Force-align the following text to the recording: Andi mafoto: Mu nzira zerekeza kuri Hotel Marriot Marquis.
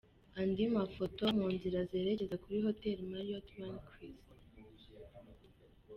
Andi 0.39 0.63
mafoto: 0.77 1.23
Mu 1.37 1.47
nzira 1.55 1.79
zerekeza 1.91 2.35
kuri 2.43 2.57
Hotel 2.65 2.97
Marriot 3.11 3.47
Marquis. 3.59 4.21